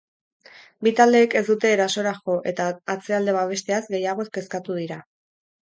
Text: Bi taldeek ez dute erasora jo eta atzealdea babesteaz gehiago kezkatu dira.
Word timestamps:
Bi 0.87 0.93
taldeek 0.99 1.35
ez 1.41 1.43
dute 1.49 1.69
erasora 1.75 2.15
jo 2.23 2.39
eta 2.53 2.67
atzealdea 2.95 3.37
babesteaz 3.39 3.81
gehiago 3.95 4.29
kezkatu 4.41 4.83
dira. 4.83 5.03